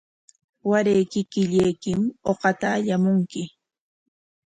[0.69, 2.01] Waray kikillaykim
[2.31, 3.43] uqata allamunki.